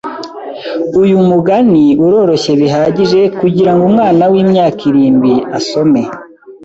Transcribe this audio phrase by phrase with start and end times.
[1.01, 6.01] Uyu mugani uroroshye bihagije kugirango umwana wimyaka irindwi asome.